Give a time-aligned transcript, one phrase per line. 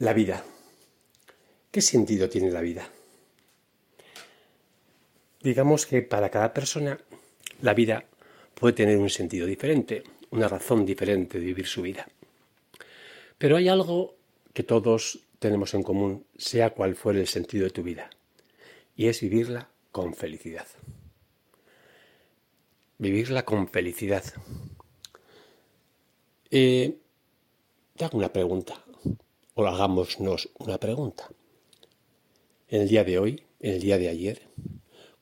[0.00, 0.44] La vida.
[1.72, 2.88] ¿Qué sentido tiene la vida?
[5.42, 7.00] Digamos que para cada persona
[7.62, 8.04] la vida
[8.54, 12.06] puede tener un sentido diferente, una razón diferente de vivir su vida.
[13.38, 14.14] Pero hay algo
[14.52, 18.08] que todos tenemos en común, sea cual fuere el sentido de tu vida,
[18.94, 20.68] y es vivirla con felicidad.
[22.98, 24.22] Vivirla con felicidad.
[26.52, 26.98] Eh,
[27.96, 28.84] te hago una pregunta
[29.58, 30.18] o hagámonos
[30.64, 31.28] una pregunta.
[32.68, 34.42] En el día de hoy, en el día de ayer,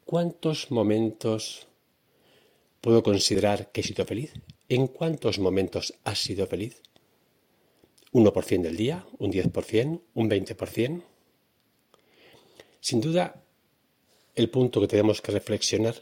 [0.05, 1.67] ¿cuántos momentos
[2.83, 4.35] puedo considerar que he sido feliz?
[4.69, 6.83] ¿En cuántos momentos has sido feliz?
[8.13, 9.07] ¿1% del día?
[9.19, 10.03] ¿Un 10%?
[10.13, 11.03] ¿Un 20%?
[12.81, 13.43] Sin duda,
[14.35, 15.97] el punto que tenemos que reflexionar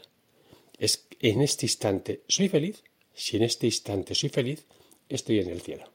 [0.77, 2.83] es en este instante, ¿soy feliz?
[3.13, 4.65] Si en este instante soy feliz,
[5.07, 5.94] estoy en el cielo.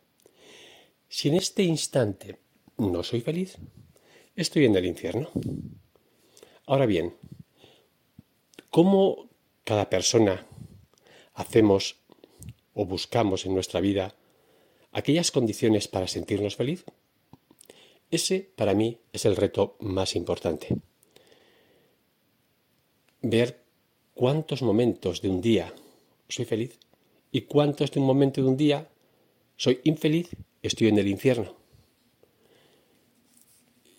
[1.20, 2.38] Si en este instante
[2.78, 3.58] no soy feliz,
[4.36, 5.28] estoy en el infierno.
[6.64, 7.14] Ahora bien,
[8.70, 9.28] ¿cómo
[9.64, 10.46] cada persona
[11.34, 11.96] hacemos
[12.72, 14.14] o buscamos en nuestra vida
[14.92, 16.86] aquellas condiciones para sentirnos feliz?
[18.10, 20.68] Ese para mí es el reto más importante.
[23.20, 23.62] Ver
[24.14, 25.74] cuántos momentos de un día
[26.30, 26.78] soy feliz
[27.30, 28.88] y cuántos de un momento de un día
[29.58, 31.56] soy infeliz estoy en el infierno.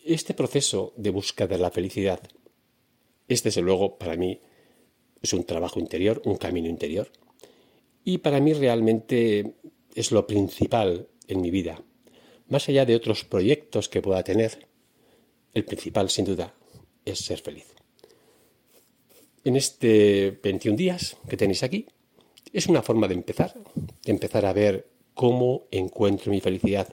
[0.03, 2.21] Este proceso de búsqueda de la felicidad
[3.27, 4.39] es desde luego para mí
[5.21, 7.11] es un trabajo interior, un camino interior.
[8.03, 9.53] Y para mí realmente
[9.93, 11.83] es lo principal en mi vida.
[12.47, 14.67] Más allá de otros proyectos que pueda tener,
[15.53, 16.53] el principal sin duda
[17.05, 17.67] es ser feliz.
[19.43, 21.87] En este 21 días que tenéis aquí,
[22.51, 24.90] es una forma de empezar, de empezar a ver
[25.21, 26.91] cómo encuentro mi felicidad,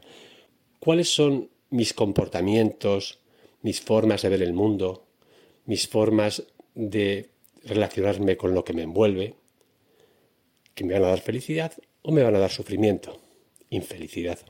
[0.81, 3.21] cuáles son mis comportamientos,
[3.63, 5.07] mis formas de ver el mundo,
[5.65, 6.43] mis formas
[6.75, 7.31] de
[7.65, 9.35] relacionarme con lo que me envuelve,
[10.75, 11.73] que me van a dar felicidad
[12.03, 13.19] o me van a dar sufrimiento,
[13.71, 14.41] infelicidad.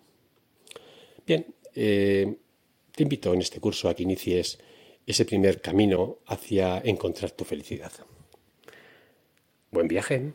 [1.25, 2.35] Bien, eh,
[2.91, 4.59] te invito en este curso a que inicies
[5.07, 7.93] ese primer camino hacia encontrar tu felicidad.
[9.71, 10.33] Buen viaje.